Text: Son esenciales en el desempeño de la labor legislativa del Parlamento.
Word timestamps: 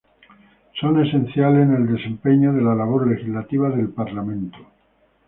Son 0.79 0.99
esenciales 0.99 1.61
en 1.69 1.75
el 1.75 1.93
desempeño 1.95 2.53
de 2.53 2.63
la 2.63 2.73
labor 2.73 3.05
legislativa 3.05 3.69
del 3.69 3.89
Parlamento. 3.91 4.57